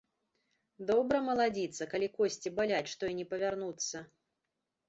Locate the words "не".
3.19-3.27